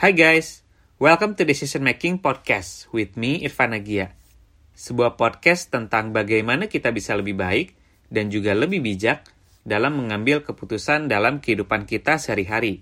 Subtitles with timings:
[0.00, 0.64] Hi guys,
[0.96, 4.16] welcome to Decision Making Podcast with me Irfan Agia.
[4.72, 7.76] Sebuah podcast tentang bagaimana kita bisa lebih baik
[8.08, 9.28] dan juga lebih bijak
[9.60, 12.80] dalam mengambil keputusan dalam kehidupan kita sehari-hari.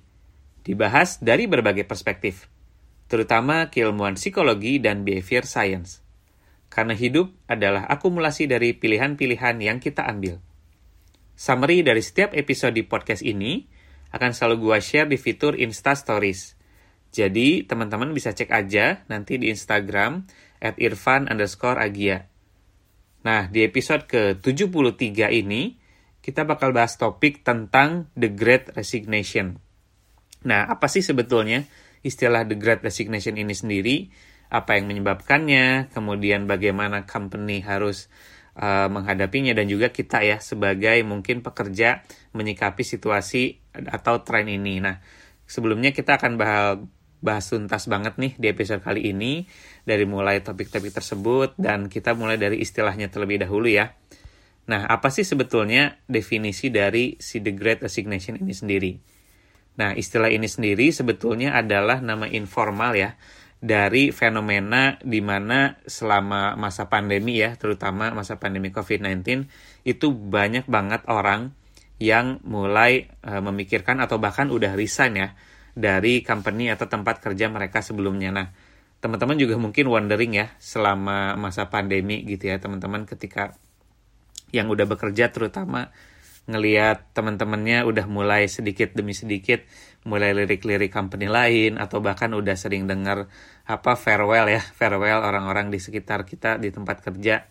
[0.62, 2.46] Dibahas dari berbagai perspektif,
[3.10, 6.06] terutama keilmuan psikologi dan behavior science.
[6.70, 10.38] Karena hidup adalah akumulasi dari pilihan-pilihan yang kita ambil.
[11.34, 13.66] Summary dari setiap episode di podcast ini
[14.14, 16.57] akan selalu gua share di fitur Insta Stories.
[17.08, 20.28] Jadi, teman-teman bisa cek aja nanti di Instagram
[20.60, 22.28] at irfan underscore agia.
[23.24, 25.74] Nah, di episode ke-73 ini,
[26.22, 29.58] kita bakal bahas topik tentang The Great Resignation.
[30.44, 31.66] Nah, apa sih sebetulnya
[32.04, 33.96] istilah The Great Resignation ini sendiri?
[34.52, 35.90] Apa yang menyebabkannya?
[35.90, 38.12] Kemudian bagaimana company harus
[38.54, 42.06] uh, menghadapinya dan juga kita ya sebagai mungkin pekerja
[42.36, 44.78] menyikapi situasi atau tren ini.
[44.78, 45.00] Nah,
[45.48, 46.78] sebelumnya kita akan bahas
[47.18, 49.46] bahas tuntas banget nih di episode kali ini
[49.82, 53.94] dari mulai topik-topik tersebut dan kita mulai dari istilahnya terlebih dahulu ya.
[54.68, 58.92] Nah, apa sih sebetulnya definisi dari si The Great Resignation ini sendiri?
[59.80, 63.16] Nah, istilah ini sendiri sebetulnya adalah nama informal ya
[63.58, 69.48] dari fenomena di mana selama masa pandemi ya, terutama masa pandemi COVID-19,
[69.82, 71.56] itu banyak banget orang
[71.98, 75.28] yang mulai uh, memikirkan atau bahkan udah resign ya
[75.78, 78.34] dari company atau tempat kerja mereka sebelumnya.
[78.34, 78.50] Nah,
[78.98, 83.54] teman-teman juga mungkin wondering ya selama masa pandemi gitu ya, teman-teman ketika
[84.50, 85.94] yang udah bekerja terutama
[86.48, 89.60] ngeliat teman-temannya udah mulai sedikit demi sedikit
[90.08, 93.28] mulai lirik-lirik company lain atau bahkan udah sering dengar
[93.68, 97.44] apa farewell ya farewell orang-orang di sekitar kita di tempat kerja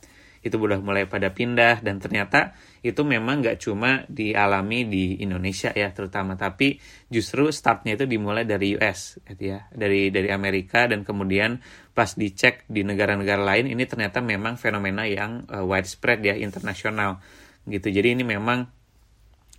[0.48, 5.92] itu udah mulai pada pindah dan ternyata itu memang nggak cuma dialami di Indonesia ya
[5.92, 6.80] terutama tapi
[7.12, 11.59] justru startnya itu dimulai dari US gitu ya dari dari Amerika dan kemudian
[11.92, 17.20] pas dicek di negara-negara lain ini ternyata memang fenomena yang uh, widespread ya internasional
[17.67, 18.71] gitu jadi ini memang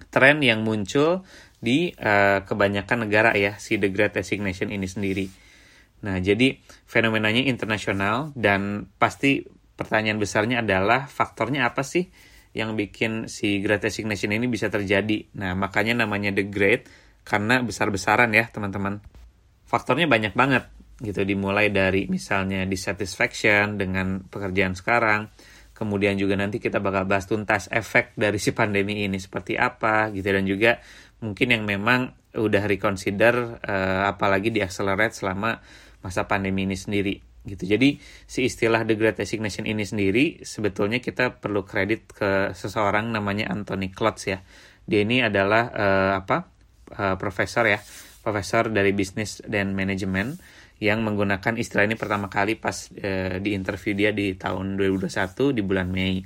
[0.09, 1.27] tren yang muncul
[1.59, 5.27] di uh, kebanyakan negara ya si The Great Resignation ini sendiri.
[5.99, 9.43] Nah, jadi fenomenanya internasional dan pasti
[9.79, 12.11] pertanyaan besarnya adalah faktornya apa sih
[12.51, 15.31] yang bikin si Great Resignation ini bisa terjadi.
[15.39, 16.91] Nah, makanya namanya The Great
[17.23, 18.99] karena besar-besaran ya, teman-teman.
[19.63, 20.67] Faktornya banyak banget
[20.99, 25.31] gitu dimulai dari misalnya dissatisfaction dengan pekerjaan sekarang,
[25.79, 30.27] kemudian juga nanti kita bakal bahas tuntas efek dari si pandemi ini seperti apa gitu
[30.27, 30.83] dan juga
[31.23, 35.63] mungkin yang memang udah reconsider uh, apalagi di accelerate selama
[36.03, 37.65] masa pandemi ini sendiri gitu.
[37.65, 37.99] Jadi
[38.29, 43.91] si istilah the great resignation ini sendiri sebetulnya kita perlu kredit ke seseorang namanya Anthony
[43.91, 44.45] Klotz ya.
[44.85, 46.55] Dia ini adalah uh, apa?
[46.89, 47.81] Uh, profesor ya,
[48.25, 50.41] profesor dari bisnis dan manajemen
[50.79, 55.63] yang menggunakan istilah ini pertama kali pas e, di interview dia di tahun 2021 di
[55.67, 56.23] bulan Mei.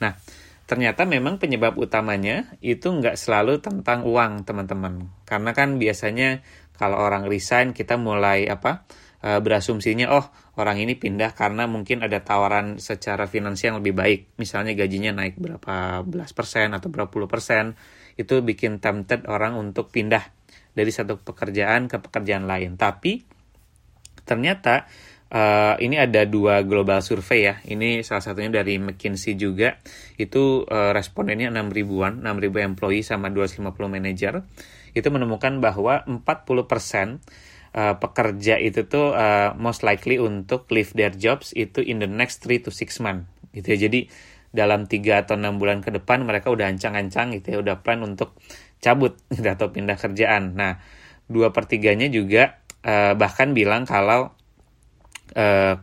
[0.00, 0.16] Nah,
[0.64, 5.12] ternyata memang penyebab utamanya itu nggak selalu tentang uang, teman-teman.
[5.28, 6.40] Karena kan biasanya
[6.72, 8.88] kalau orang resign kita mulai apa
[9.22, 10.26] e, berasumsinya oh
[10.58, 14.20] orang ini pindah karena mungkin ada tawaran secara finansial yang lebih baik.
[14.36, 17.78] Misalnya gajinya naik berapa belas persen atau berapa puluh persen.
[18.18, 20.26] Itu bikin tempted orang untuk pindah
[20.74, 22.76] dari satu pekerjaan ke pekerjaan lain.
[22.76, 23.24] Tapi
[24.26, 24.84] ternyata
[25.32, 27.54] uh, ini ada dua global survei ya.
[27.64, 29.80] Ini salah satunya dari McKinsey juga.
[30.20, 34.44] Itu uh, respondennya 6 ribuan, 6 ribu employee sama 250 manager.
[34.92, 36.20] Itu menemukan bahwa 40%
[37.72, 42.44] uh, pekerja itu tuh uh, most likely untuk leave their jobs itu in the next
[42.44, 43.28] 3 to 6 month.
[43.52, 43.78] Gitu ya.
[43.88, 44.00] Jadi
[44.52, 48.36] dalam 3 atau 6 bulan ke depan mereka udah ancang-ancang gitu ya, udah plan untuk
[48.82, 50.56] cabut gitu, atau pindah kerjaan.
[50.56, 50.80] Nah,
[51.28, 54.34] dua pertiganya juga uh, bahkan bilang kalau
[55.34, 55.74] uh,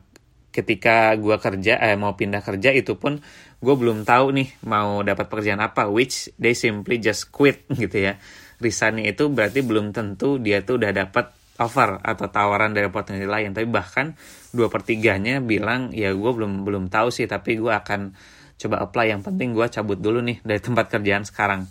[0.49, 3.21] ketika gue kerja eh, mau pindah kerja itu pun
[3.61, 8.17] gue belum tahu nih mau dapat pekerjaan apa which they simply just quit gitu ya
[8.59, 13.51] resign itu berarti belum tentu dia tuh udah dapat offer atau tawaran dari potensi lain.
[13.51, 14.15] Tapi bahkan
[14.55, 18.15] dua pertiganya bilang ya gue belum belum tahu sih tapi gue akan
[18.59, 19.11] coba apply.
[19.13, 21.67] Yang penting gue cabut dulu nih dari tempat kerjaan sekarang.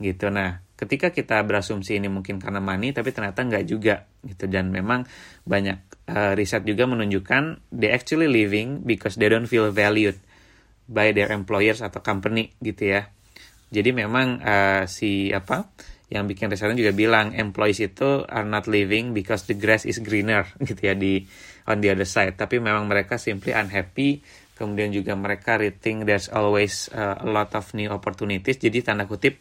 [0.00, 0.32] Gitu.
[0.32, 4.48] Nah ketika kita berasumsi ini mungkin karena money tapi ternyata nggak juga gitu.
[4.48, 5.04] Dan memang
[5.44, 10.16] banyak uh, riset juga menunjukkan they actually living because they don't feel valued
[10.90, 13.12] by their employers atau company gitu ya.
[13.70, 15.70] Jadi memang uh, si apa
[16.10, 20.42] yang bikin risetnya juga bilang employees itu are not living because the grass is greener
[20.68, 21.22] gitu ya di
[21.70, 22.34] on the other side.
[22.34, 24.18] Tapi memang mereka simply unhappy.
[24.58, 28.60] Kemudian juga mereka rating there's always uh, a lot of new opportunities.
[28.60, 29.40] Jadi tanda kutip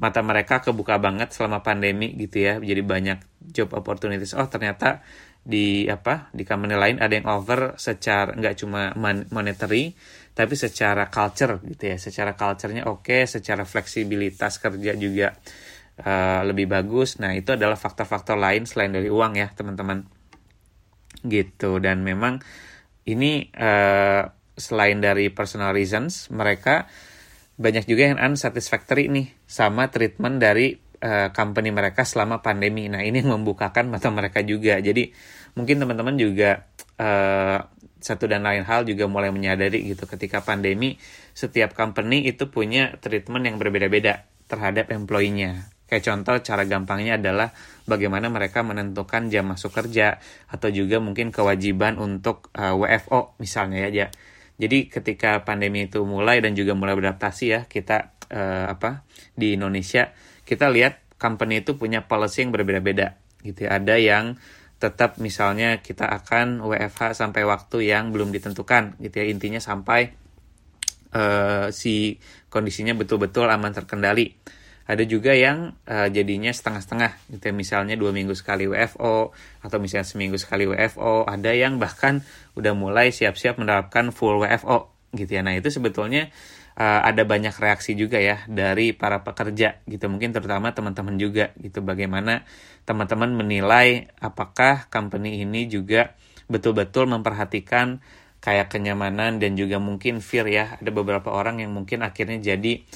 [0.00, 2.58] mata mereka kebuka banget selama pandemi gitu ya.
[2.58, 3.18] Jadi banyak
[3.52, 4.32] job opportunities.
[4.34, 5.04] Oh ternyata
[5.46, 8.90] di apa di company lain ada yang over secara nggak cuma
[9.30, 9.94] monetary
[10.34, 11.96] tapi secara culture gitu ya.
[12.00, 15.30] Secara culturenya oke okay, secara fleksibilitas kerja juga
[16.02, 17.16] uh, lebih bagus.
[17.22, 20.04] Nah itu adalah faktor-faktor lain selain dari uang ya teman-teman.
[21.24, 21.80] Gitu.
[21.80, 22.42] Dan memang
[23.06, 26.88] ini uh, selain dari personal reasons mereka
[27.56, 32.88] banyak juga yang unsatisfactory nih sama treatment dari uh, company mereka selama pandemi.
[32.92, 34.76] Nah ini membukakan mata mereka juga.
[34.76, 35.08] Jadi
[35.56, 36.68] mungkin teman-teman juga
[37.00, 37.58] uh,
[37.96, 40.04] satu dan lain hal juga mulai menyadari gitu.
[40.04, 41.00] Ketika pandemi
[41.32, 45.75] setiap company itu punya treatment yang berbeda-beda terhadap employee-nya.
[45.86, 47.54] Kayak contoh cara gampangnya adalah
[47.86, 50.18] bagaimana mereka menentukan jam masuk kerja
[50.50, 54.10] atau juga mungkin kewajiban untuk uh, eh, WFO misalnya ya.
[54.58, 59.06] Jadi ketika pandemi itu mulai dan juga mulai beradaptasi ya kita uh, apa
[59.38, 60.10] di Indonesia
[60.42, 63.14] kita lihat company itu punya policy yang berbeda-beda
[63.46, 63.78] gitu ya.
[63.78, 64.34] Ada yang
[64.76, 70.12] tetap misalnya kita akan WFH sampai waktu yang belum ditentukan gitu ya intinya sampai
[71.16, 72.20] uh, si
[72.52, 74.36] kondisinya betul-betul aman terkendali
[74.86, 77.18] ada juga yang uh, jadinya setengah-setengah.
[77.34, 79.34] Gitu ya misalnya dua minggu sekali WFO
[79.66, 82.22] atau misalnya seminggu sekali WFO ada yang bahkan
[82.54, 85.42] udah mulai siap-siap menerapkan full WFO gitu ya.
[85.42, 86.30] Nah itu sebetulnya
[86.78, 89.82] uh, ada banyak reaksi juga ya dari para pekerja.
[89.90, 90.06] Gitu.
[90.06, 91.50] Mungkin terutama teman-teman juga.
[91.58, 91.82] Gitu.
[91.82, 92.46] Bagaimana
[92.86, 96.14] teman-teman menilai apakah company ini juga
[96.46, 97.98] betul-betul memperhatikan
[98.38, 100.78] kayak kenyamanan dan juga mungkin fear ya.
[100.78, 102.86] Ada beberapa orang yang mungkin akhirnya jadi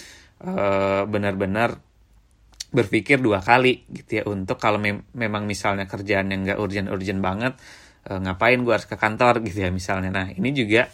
[0.44, 1.80] uh, benar-benar
[2.70, 7.58] berpikir dua kali gitu ya untuk kalau mem memang misalnya kerjaan yang nggak urgent-urgent banget
[8.06, 10.86] uh, ngapain gue harus ke kantor gitu ya misalnya nah ini juga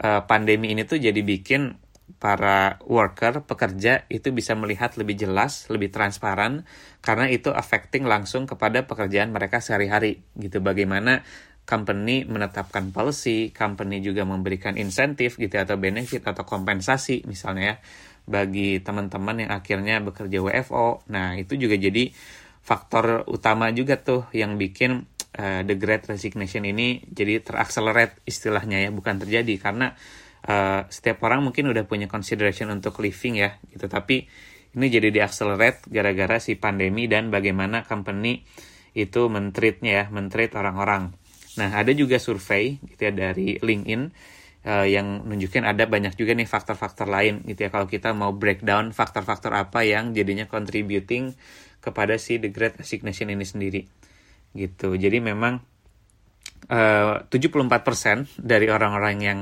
[0.00, 1.76] uh, pandemi ini tuh jadi bikin
[2.18, 6.66] para worker, pekerja itu bisa melihat lebih jelas, lebih transparan
[7.00, 10.58] karena itu affecting langsung kepada pekerjaan mereka sehari-hari gitu.
[10.58, 11.22] Bagaimana
[11.62, 17.76] company menetapkan policy, company juga memberikan insentif gitu atau benefit atau kompensasi misalnya ya
[18.30, 21.02] bagi teman-teman yang akhirnya bekerja WFO.
[21.10, 22.14] Nah, itu juga jadi
[22.62, 28.90] faktor utama juga tuh yang bikin uh, the great resignation ini jadi terakselerate istilahnya ya,
[28.94, 29.54] bukan terjadi.
[29.58, 29.90] Karena
[30.46, 33.90] uh, setiap orang mungkin udah punya consideration untuk living ya gitu.
[33.90, 34.30] Tapi
[34.78, 38.46] ini jadi diaccelerate gara-gara si pandemi dan bagaimana company
[38.94, 41.14] itu mentreatnya ya mentreat orang-orang.
[41.58, 44.02] Nah ada juga survei gitu ya dari LinkedIn
[44.66, 47.70] uh, yang nunjukin ada banyak juga nih faktor-faktor lain gitu ya.
[47.72, 51.36] Kalau kita mau breakdown faktor-faktor apa yang jadinya contributing
[51.80, 53.82] kepada si the great resignation ini sendiri.
[54.52, 54.98] Gitu.
[54.98, 55.62] Jadi memang
[56.68, 59.40] uh, 74% dari orang-orang yang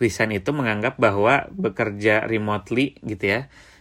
[0.00, 3.40] resign itu menganggap bahwa bekerja remotely gitu ya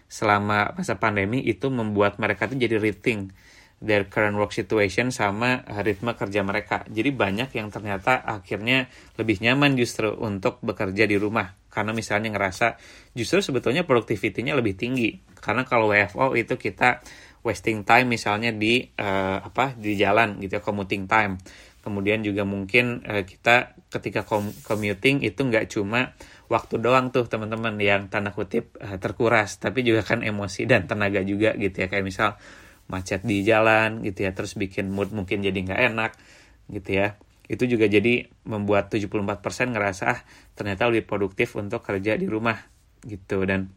[0.10, 3.32] selama masa pandemi itu membuat mereka tuh jadi rethink
[3.80, 6.84] their current work situation sama ritme kerja mereka.
[6.88, 11.56] Jadi banyak yang ternyata akhirnya lebih nyaman justru untuk bekerja di rumah.
[11.72, 12.76] Karena misalnya ngerasa
[13.16, 15.16] justru sebetulnya productivity-nya lebih tinggi.
[15.40, 17.00] Karena kalau WFO itu kita
[17.40, 21.40] wasting time misalnya di uh, apa di jalan gitu ya, commuting time
[21.80, 24.28] kemudian juga mungkin uh, kita ketika
[24.68, 26.14] commuting itu nggak cuma
[26.52, 31.24] waktu doang tuh teman-teman yang tanda kutip uh, terkuras tapi juga kan emosi dan tenaga
[31.24, 32.36] juga gitu ya kayak misal
[32.90, 36.12] macet di jalan gitu ya terus bikin mood mungkin jadi nggak enak
[36.74, 37.08] gitu ya
[37.50, 40.20] itu juga jadi membuat 74% ngerasa ah
[40.54, 42.58] ternyata lebih produktif untuk kerja di rumah
[43.06, 43.74] gitu dan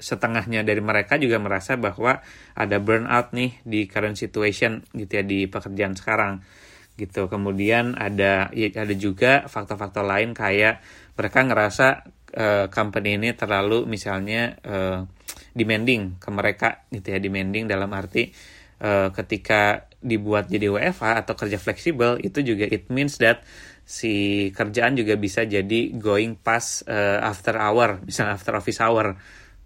[0.00, 2.24] setengahnya dari mereka juga merasa bahwa
[2.56, 6.40] ada burnout nih di current situation gitu ya di pekerjaan sekarang
[6.96, 7.28] gitu.
[7.28, 10.80] Kemudian ada ya, ada juga faktor-faktor lain kayak
[11.16, 11.86] mereka ngerasa
[12.36, 15.04] uh, company ini terlalu misalnya uh,
[15.52, 18.30] demanding ke mereka gitu ya, demanding dalam arti
[18.82, 23.44] uh, ketika dibuat jadi WFH atau kerja fleksibel itu juga it means that
[23.84, 29.18] si kerjaan juga bisa jadi going past uh, after hour, misalnya after office hour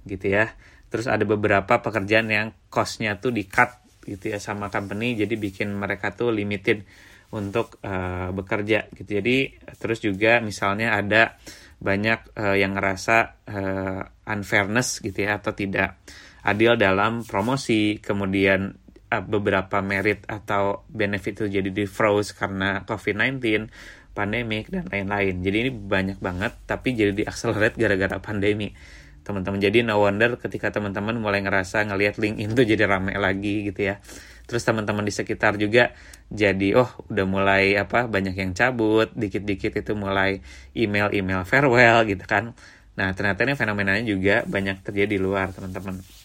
[0.08, 0.48] gitu ya.
[0.88, 5.72] Terus ada beberapa pekerjaan yang costnya tuh di cut gitu ya sama company jadi bikin
[5.72, 6.84] mereka tuh limited
[7.34, 9.20] untuk uh, bekerja gitu.
[9.20, 11.36] Jadi terus juga misalnya ada
[11.84, 16.00] banyak uh, yang ngerasa uh, unfairness gitu ya atau tidak
[16.40, 18.72] adil dalam promosi, kemudian
[19.12, 23.68] uh, beberapa merit atau benefit itu jadi di froze karena COVID-19,
[24.16, 25.44] pandemik dan lain-lain.
[25.44, 28.72] Jadi ini banyak banget tapi jadi di accelerate gara-gara pandemi.
[29.24, 33.92] Teman-teman jadi no wonder ketika teman-teman mulai ngerasa ngelihat LinkedIn tuh jadi rame lagi gitu
[33.92, 34.00] ya
[34.44, 35.96] terus teman-teman di sekitar juga
[36.28, 39.12] jadi oh udah mulai apa banyak yang cabut.
[39.12, 40.40] Dikit-dikit itu mulai
[40.76, 42.52] email-email farewell gitu kan.
[42.94, 46.24] Nah ternyata ini fenomenanya juga banyak terjadi di luar teman-teman.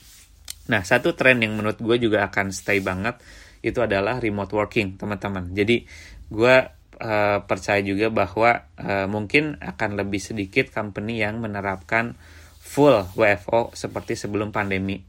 [0.69, 3.17] Nah, satu tren yang menurut gue juga akan stay banget
[3.65, 5.51] itu adalah remote working, teman-teman.
[5.51, 5.83] Jadi,
[6.29, 6.55] gue
[7.01, 12.13] uh, percaya juga bahwa uh, mungkin akan lebih sedikit company yang menerapkan
[12.61, 15.01] full WFO seperti sebelum pandemi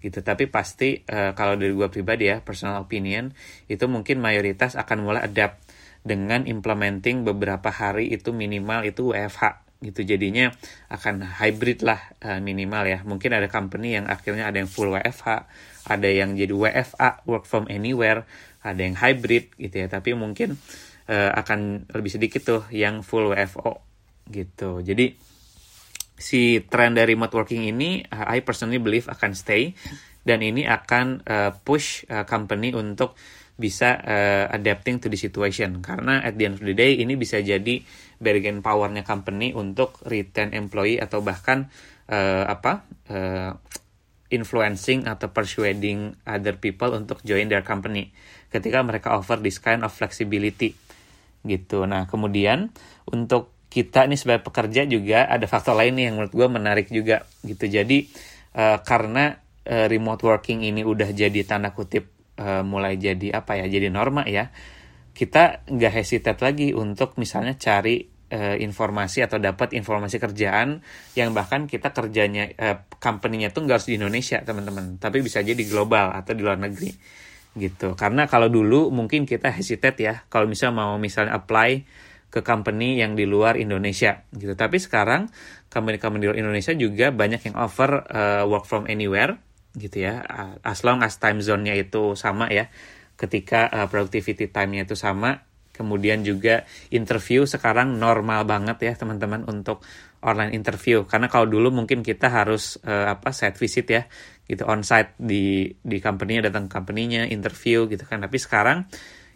[0.00, 0.24] gitu.
[0.24, 3.32] Tapi pasti uh, kalau dari gue pribadi ya personal opinion
[3.68, 5.60] itu mungkin mayoritas akan mulai adapt
[6.00, 10.00] dengan implementing beberapa hari itu minimal itu WFH gitu.
[10.04, 10.52] Jadinya
[10.88, 12.98] akan hybrid lah uh, minimal ya.
[13.04, 15.48] Mungkin ada company yang akhirnya ada yang full WFH
[15.88, 18.28] ada yang jadi WFA work from anywhere
[18.60, 19.88] ada yang hybrid gitu ya.
[19.88, 20.56] Tapi mungkin
[21.08, 23.80] uh, akan lebih sedikit tuh yang full WFO
[24.30, 24.80] gitu.
[24.80, 25.16] Jadi
[26.20, 29.72] si tren dari remote working ini I personally believe akan stay
[30.20, 33.16] dan ini akan uh, push uh, company untuk
[33.60, 35.80] bisa uh, adapting to the situation.
[35.84, 37.84] Karena at the end of the day ini bisa jadi
[38.20, 41.72] bargain powernya company untuk retain employee atau bahkan
[42.08, 43.52] uh, apa uh,
[44.32, 48.14] influencing atau persuading other people untuk join their company
[48.48, 50.76] ketika mereka offer this kind of flexibility
[51.44, 51.84] gitu.
[51.84, 52.72] Nah kemudian
[53.08, 57.22] untuk kita nih sebagai pekerja juga ada faktor lain nih yang menurut gue menarik juga
[57.46, 57.70] gitu.
[57.70, 58.10] Jadi
[58.58, 62.10] uh, karena uh, remote working ini udah jadi tanda kutip
[62.42, 64.50] uh, mulai jadi apa ya jadi norma ya
[65.14, 70.80] kita nggak hesitate lagi untuk misalnya cari uh, informasi atau dapat informasi kerjaan
[71.18, 75.60] yang bahkan kita kerjanya uh, company-nya tuh nggak harus di Indonesia teman-teman tapi bisa jadi
[75.66, 76.90] global atau di luar negeri
[77.50, 77.98] gitu.
[77.98, 81.82] Karena kalau dulu mungkin kita hesitate ya kalau misalnya mau misalnya apply
[82.30, 84.54] ke company yang di luar Indonesia gitu.
[84.54, 85.26] Tapi sekarang
[85.66, 89.34] company-company di luar Indonesia juga banyak yang offer uh, work from anywhere
[89.74, 90.22] gitu ya.
[90.62, 92.70] As long as time zone-nya itu sama ya
[93.18, 95.42] ketika uh, productivity time-nya itu sama
[95.74, 99.80] kemudian juga interview sekarang normal banget ya teman-teman untuk
[100.20, 101.08] online interview.
[101.08, 104.02] Karena kalau dulu mungkin kita harus uh, apa site visit ya
[104.44, 108.20] gitu on site di di company-nya datang company-nya interview gitu kan.
[108.20, 108.84] Tapi sekarang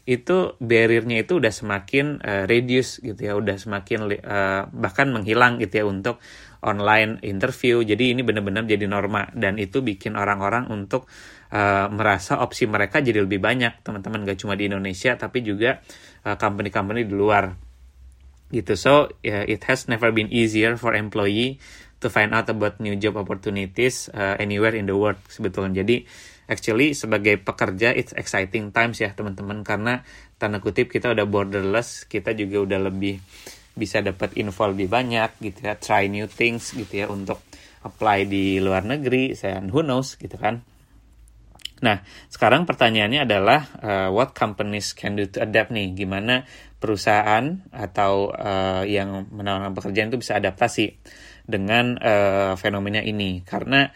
[0.04, 5.80] itu barriernya itu udah semakin uh, reduce gitu ya udah semakin uh, bahkan menghilang gitu
[5.80, 6.20] ya untuk
[6.64, 7.80] online interview.
[7.84, 11.08] Jadi ini benar-benar jadi norma dan itu bikin orang-orang untuk
[11.52, 15.80] uh, merasa opsi mereka jadi lebih banyak, teman-teman gak cuma di Indonesia tapi juga
[16.24, 17.52] uh, company-company di luar.
[18.52, 18.76] Gitu.
[18.76, 21.58] So, yeah, it has never been easier for employee
[22.04, 25.80] to find out about new job opportunities uh, anywhere in the world sebetulnya.
[25.80, 26.04] Jadi
[26.46, 29.64] actually sebagai pekerja it's exciting times ya teman-teman.
[29.64, 30.04] Karena
[30.36, 33.20] tanda kutip kita udah borderless, kita juga udah lebih
[33.74, 35.74] bisa dapat info lebih banyak gitu ya.
[35.74, 37.42] Try new things gitu ya untuk
[37.84, 39.34] apply di luar negeri.
[39.34, 40.62] Saya who knows gitu kan.
[41.84, 42.00] Nah
[42.32, 45.92] sekarang pertanyaannya adalah uh, what companies can do to adapt nih?
[45.92, 46.48] Gimana
[46.80, 50.96] perusahaan atau uh, yang menawarkan pekerjaan itu bisa adaptasi
[51.44, 53.44] dengan uh, fenomena ini?
[53.44, 53.90] Karena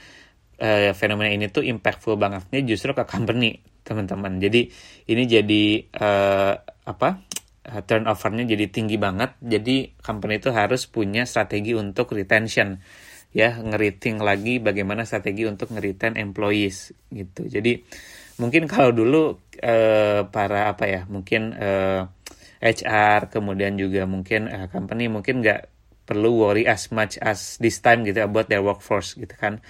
[0.58, 4.36] uh, fenomena ini tuh impactful bangetnya justru ke company teman-teman.
[4.36, 4.68] Jadi
[5.08, 5.64] ini jadi
[5.96, 7.08] uh, apa
[7.72, 9.38] uh, turnovernya jadi tinggi banget.
[9.40, 12.76] Jadi company itu harus punya strategi untuk retention.
[13.32, 17.44] Ya ngeriting lagi bagaimana strategi untuk ngeritain employees gitu.
[17.44, 17.80] Jadi
[18.40, 22.06] mungkin kalau dulu uh, para apa ya mungkin uh,
[22.62, 25.60] eh, HR kemudian juga mungkin uh, company mungkin nggak
[26.08, 29.60] perlu worry as much as this time gitu about their workforce gitu kan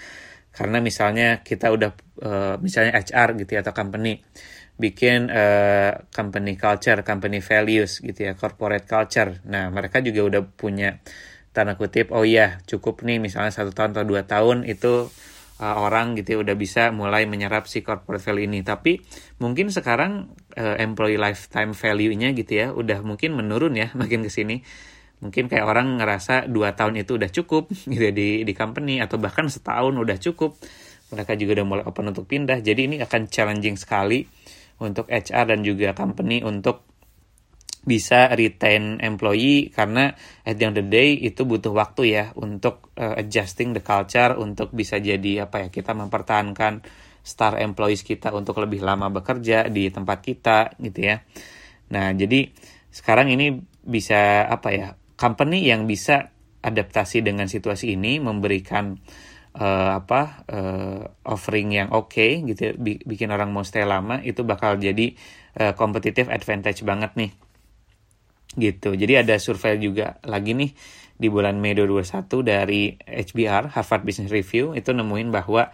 [0.52, 1.90] karena misalnya kita udah
[2.24, 4.22] uh, misalnya HR gitu ya atau company
[4.78, 9.42] bikin uh, company culture, company values gitu ya, corporate culture.
[9.50, 11.02] Nah, mereka juga udah punya
[11.50, 15.10] tanda kutip, oh iya cukup nih misalnya satu tahun atau dua tahun itu
[15.58, 18.62] uh, orang gitu ya udah bisa mulai menyerap si corporate value ini.
[18.62, 19.02] Tapi
[19.42, 24.62] mungkin sekarang employee lifetime value-nya gitu ya udah mungkin menurun ya makin ke sini.
[25.18, 29.18] Mungkin kayak orang ngerasa dua tahun itu udah cukup gitu ya di di company atau
[29.18, 30.56] bahkan setahun udah cukup.
[31.08, 32.60] Mereka juga udah mulai open untuk pindah.
[32.60, 34.22] Jadi ini akan challenging sekali
[34.78, 36.84] untuk HR dan juga company untuk
[37.88, 40.12] bisa retain employee karena
[40.44, 44.36] at the end of the day itu butuh waktu ya untuk uh, adjusting the culture
[44.36, 46.84] untuk bisa jadi apa ya kita mempertahankan
[47.24, 51.24] star employees kita untuk lebih lama bekerja di tempat kita gitu ya.
[51.92, 52.48] Nah, jadi
[52.88, 54.88] sekarang ini bisa apa ya?
[55.18, 56.30] Company yang bisa
[56.62, 58.94] adaptasi dengan situasi ini memberikan
[59.58, 64.46] uh, apa uh, offering yang oke okay, gitu ya, bikin orang mau stay lama itu
[64.46, 65.14] bakal jadi
[65.58, 67.32] uh, competitive advantage banget nih.
[68.58, 68.96] Gitu.
[68.96, 70.72] Jadi ada survei juga lagi nih
[71.18, 75.68] di bulan Mei 2021 dari HBR Harvard Business Review itu nemuin bahwa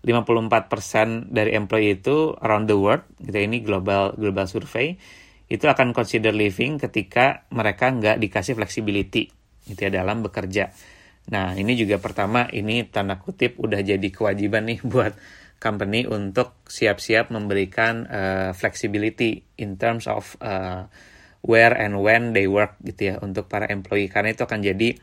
[0.00, 4.96] 54% dari employee itu around the world gitu ya, ini global global survei
[5.50, 9.26] itu akan consider leaving ketika mereka nggak dikasih flexibility
[9.66, 10.70] gitu ya dalam bekerja.
[11.34, 15.18] Nah, ini juga pertama ini tanda kutip udah jadi kewajiban nih buat
[15.60, 20.88] company untuk siap-siap memberikan uh, flexibility in terms of uh,
[21.44, 24.08] where and when they work gitu ya untuk para employee.
[24.08, 24.96] Karena itu akan jadi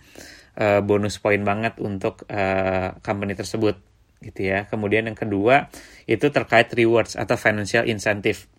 [0.57, 3.77] uh, bonus poin banget untuk uh, company tersebut
[4.23, 4.65] gitu ya.
[4.65, 5.69] Kemudian yang kedua
[6.09, 8.49] itu terkait rewards atau financial incentive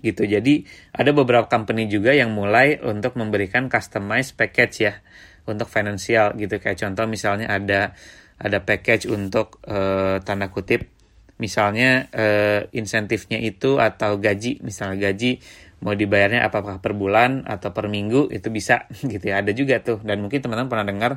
[0.00, 0.26] gitu.
[0.26, 4.94] Jadi ada beberapa company juga yang mulai untuk memberikan customized package ya
[5.48, 6.60] untuk financial gitu.
[6.60, 7.94] Kayak contoh misalnya ada
[8.40, 10.88] ada package untuk uh, tanda kutip
[11.40, 14.60] misalnya uh, insentifnya itu atau gaji.
[14.60, 15.40] Misalnya gaji
[15.80, 19.40] mau dibayarnya apakah per bulan atau per minggu itu bisa gitu ya.
[19.40, 20.04] Ada juga tuh.
[20.04, 21.12] Dan mungkin teman-teman pernah dengar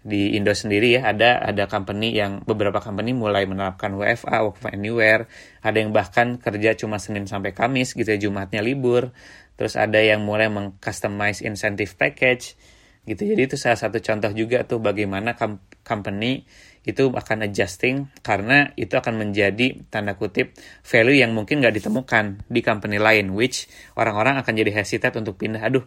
[0.00, 4.72] di Indo sendiri ya ada ada company yang beberapa company mulai menerapkan WFA work from
[4.72, 5.28] anywhere.
[5.60, 9.12] Ada yang bahkan kerja cuma Senin sampai Kamis gitu ya Jumatnya libur.
[9.60, 12.56] Terus ada yang mulai mengcustomize incentive package
[13.04, 13.28] gitu.
[13.28, 15.36] Jadi itu salah satu contoh juga tuh bagaimana
[15.84, 16.48] company
[16.80, 22.64] itu akan adjusting karena itu akan menjadi tanda kutip value yang mungkin nggak ditemukan di
[22.64, 23.68] company lain which
[24.00, 25.60] orang-orang akan jadi hesitate untuk pindah.
[25.60, 25.84] Aduh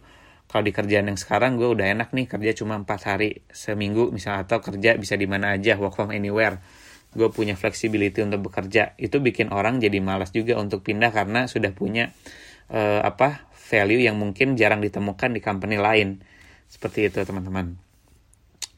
[0.54, 4.46] kalau di kerjaan yang sekarang gue udah enak nih kerja cuma empat hari seminggu misalnya
[4.46, 6.62] atau kerja bisa di mana aja work from anywhere.
[7.10, 8.94] Gue punya flexibility untuk bekerja.
[8.94, 12.14] Itu bikin orang jadi malas juga untuk pindah karena sudah punya
[12.70, 16.22] uh, apa value yang mungkin jarang ditemukan di company lain.
[16.70, 17.74] Seperti itu teman-teman.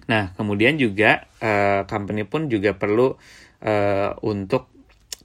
[0.08, 3.20] Nah, kemudian juga uh, company pun juga perlu
[3.60, 4.72] uh, untuk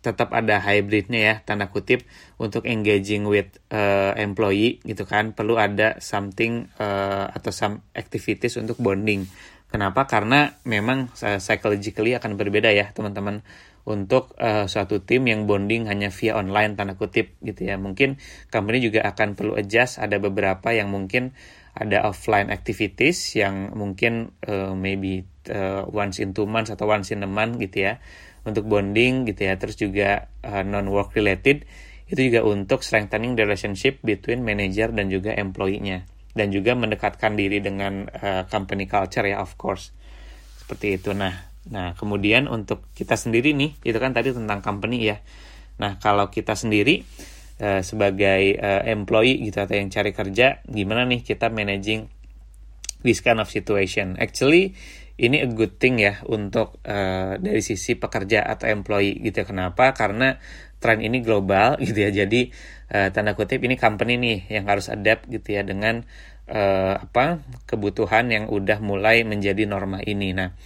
[0.02, 2.04] tetap ada hybridnya ya tanda kutip
[2.42, 5.38] untuk engaging with uh, employee gitu kan.
[5.38, 9.30] Perlu ada something uh, atau some activities untuk bonding.
[9.70, 10.10] Kenapa?
[10.10, 13.46] Karena memang uh, psychologically akan berbeda ya teman-teman.
[13.82, 17.82] Untuk uh, suatu tim yang bonding hanya via online tanda kutip gitu ya.
[17.82, 18.22] Mungkin
[18.54, 19.98] company juga akan perlu adjust.
[19.98, 21.34] Ada beberapa yang mungkin
[21.74, 27.24] ada offline activities yang mungkin uh, maybe uh, once in two months atau once in
[27.24, 28.04] a month gitu ya
[28.48, 29.56] untuk bonding gitu ya.
[29.58, 31.66] Terus juga uh, non work related
[32.12, 36.04] itu juga untuk strengthening the relationship between manager dan juga employee-nya.
[36.32, 39.92] Dan juga mendekatkan diri dengan uh, company culture ya of course.
[40.60, 41.12] Seperti itu.
[41.16, 45.22] Nah nah kemudian untuk kita sendiri nih itu kan tadi tentang company ya.
[45.78, 47.06] Nah kalau kita sendiri
[47.62, 52.10] uh, sebagai uh, employee gitu atau yang cari kerja gimana nih kita managing
[53.06, 54.18] this kind of situation.
[54.18, 54.74] Actually
[55.22, 59.44] ini a good thing ya untuk uh, dari sisi pekerja atau employee gitu.
[59.44, 59.46] Ya.
[59.46, 59.94] kenapa?
[59.94, 60.42] Karena
[60.82, 62.10] tren ini global gitu ya.
[62.10, 62.50] Jadi
[62.90, 66.02] uh, tanda kutip ini company nih yang harus adapt gitu ya dengan
[66.50, 70.34] uh, apa kebutuhan yang udah mulai menjadi norma ini.
[70.34, 70.58] Nah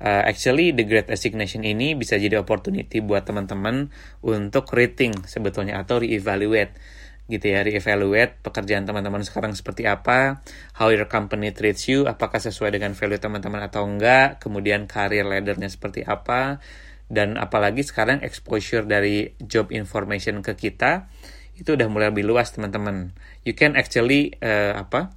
[0.00, 3.90] uh, actually the great resignation ini bisa jadi opportunity buat teman-teman
[4.22, 6.76] untuk rating sebetulnya atau reevaluate
[7.24, 10.44] gitu ya reevaluate pekerjaan teman-teman sekarang seperti apa
[10.76, 15.72] how your company treats you apakah sesuai dengan value teman-teman atau enggak kemudian career laddernya
[15.72, 16.60] seperti apa
[17.08, 21.08] dan apalagi sekarang exposure dari job information ke kita
[21.54, 23.14] itu udah mulai lebih luas teman-teman.
[23.46, 25.14] You can actually uh, apa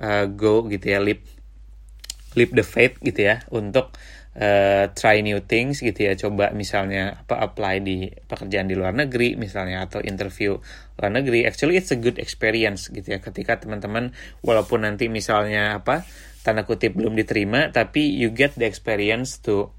[0.00, 1.24] uh, go gitu ya lip
[2.36, 3.92] leap the faith gitu ya untuk
[4.38, 6.14] uh, try new things gitu ya.
[6.14, 10.56] Coba misalnya apa apply di pekerjaan di luar negeri misalnya atau interview
[10.96, 11.44] luar negeri.
[11.44, 13.18] Actually it's a good experience gitu ya.
[13.18, 14.14] Ketika teman-teman
[14.46, 16.06] walaupun nanti misalnya apa
[16.46, 19.74] tanda kutip belum diterima tapi you get the experience to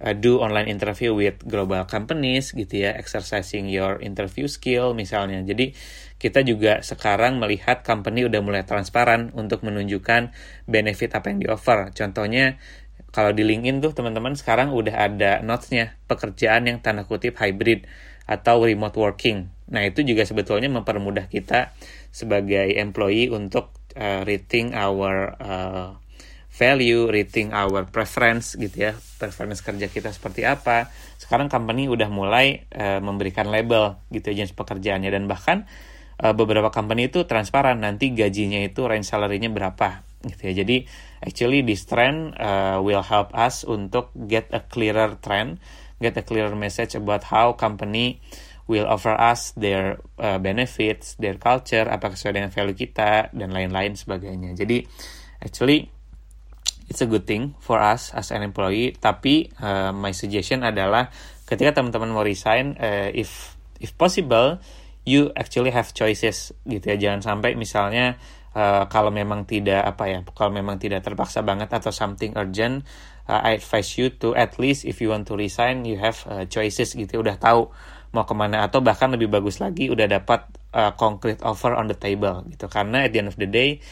[0.00, 2.94] uh, do online interview with global companies gitu ya.
[2.94, 5.42] Exercising your interview skill misalnya.
[5.42, 5.74] Jadi
[6.16, 10.32] kita juga sekarang melihat company udah mulai transparan untuk menunjukkan
[10.64, 11.92] benefit apa yang di offer.
[11.92, 12.56] Contohnya
[13.14, 17.86] kalau di LinkedIn tuh teman-teman sekarang udah ada notesnya pekerjaan yang tanda kutip hybrid
[18.26, 19.48] atau remote working.
[19.70, 21.74] Nah itu juga sebetulnya mempermudah kita
[22.10, 25.90] sebagai employee untuk uh, rating our uh,
[26.56, 30.88] value, rating our preference gitu ya, preference kerja kita seperti apa.
[31.20, 35.68] Sekarang company udah mulai uh, memberikan label gitu jenis pekerjaannya dan bahkan
[36.20, 40.64] uh, beberapa company itu transparan nanti gajinya itu range salary-nya berapa gitu ya.
[40.64, 40.88] Jadi
[41.24, 45.62] actually this trend uh, will help us untuk get a clearer trend,
[46.00, 48.20] get a clearer message about how company
[48.66, 53.94] will offer us their uh, benefits, their culture, apa sesuai dengan value kita dan lain-lain
[53.94, 54.58] sebagainya.
[54.58, 54.82] Jadi
[55.38, 55.86] actually
[56.90, 58.94] it's a good thing for us as an employee.
[58.98, 61.10] Tapi uh, my suggestion adalah
[61.46, 64.58] ketika teman-teman mau resign, uh, if if possible,
[65.06, 66.96] you actually have choices gitu ya.
[66.98, 68.18] Jangan sampai misalnya
[68.56, 72.88] uh, kalau memang tidak apa ya kalau memang tidak terpaksa banget atau something urgent
[73.28, 76.48] uh, I advise you to at least if you want to resign you have uh,
[76.48, 77.68] choices gitu udah tahu
[78.16, 78.64] mau ke mana.
[78.64, 82.64] Atau bahkan lebih bagus lagi udah dapat uh, concrete offer on the table gitu.
[82.72, 83.84] Karena at the end of the day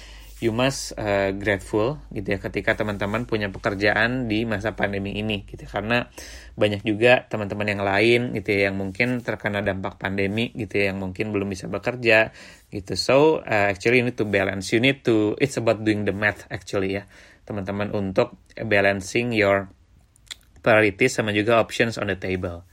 [0.42, 5.62] you must uh, grateful gitu ya ketika teman-teman punya pekerjaan di masa pandemi ini gitu.
[5.66, 6.11] Karena
[6.59, 10.99] banyak juga teman-teman yang lain gitu ya yang mungkin terkena dampak pandemi gitu ya yang
[10.99, 12.35] mungkin belum bisa bekerja
[12.75, 12.94] gitu.
[12.99, 14.75] So uh, actually you need to balance.
[14.75, 17.07] You need to it's about doing the math actually ya
[17.44, 19.68] teman-teman untuk balancing your
[20.64, 22.64] priorities sama juga options on the table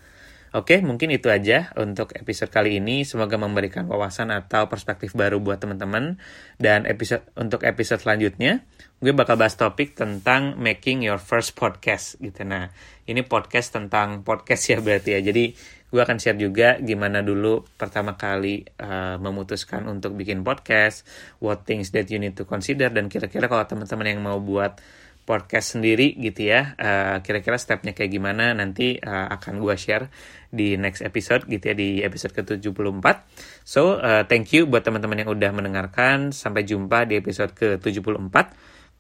[0.52, 3.08] Oke, mungkin itu aja untuk episode kali ini.
[3.08, 6.20] Semoga memberikan wawasan atau perspektif baru buat teman-teman.
[6.60, 8.60] Dan episode untuk episode selanjutnya,
[9.00, 12.44] gue bakal bahas topik tentang making your first podcast gitu.
[12.44, 12.68] Nah,
[13.08, 15.24] ini podcast tentang podcast ya berarti ya.
[15.24, 15.56] Jadi
[15.88, 21.08] gue akan share juga gimana dulu pertama kali uh, memutuskan untuk bikin podcast,
[21.40, 24.84] what things that you need to consider, dan kira-kira kalau teman-teman yang mau buat
[25.32, 26.76] podcast sendiri gitu ya.
[26.76, 30.12] Uh, kira-kira stepnya kayak gimana nanti uh, akan gue share
[30.52, 33.06] di next episode gitu ya di episode ke-74.
[33.64, 36.36] So uh, thank you buat teman-teman yang udah mendengarkan.
[36.36, 38.36] Sampai jumpa di episode ke-74.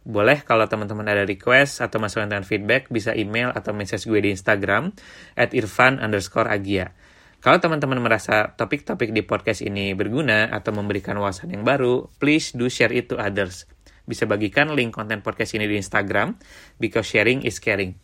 [0.08, 4.32] Boleh kalau teman-teman ada request atau masukan dan feedback bisa email atau message gue di
[4.32, 4.96] Instagram
[5.36, 6.96] at irfan underscore agia.
[7.44, 12.70] Kalau teman-teman merasa topik-topik di podcast ini berguna atau memberikan wawasan yang baru, please do
[12.70, 13.65] share it to others
[14.06, 16.38] bisa bagikan link konten podcast ini di Instagram
[16.78, 17.98] because sharing is caring.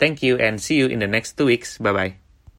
[0.00, 1.78] Thank you and see you in the next two weeks.
[1.78, 2.31] Bye bye.